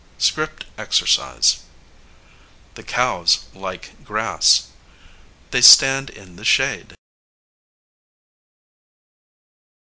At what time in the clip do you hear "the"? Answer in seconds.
2.73-2.81, 6.37-6.43